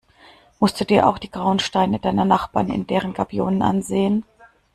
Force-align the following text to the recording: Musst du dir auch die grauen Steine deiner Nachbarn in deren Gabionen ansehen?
Musst 0.59 0.79
du 0.81 0.83
dir 0.83 1.05
auch 1.07 1.19
die 1.19 1.29
grauen 1.29 1.59
Steine 1.59 1.99
deiner 1.99 2.25
Nachbarn 2.25 2.69
in 2.71 2.87
deren 2.87 3.13
Gabionen 3.13 3.61
ansehen? 3.61 4.25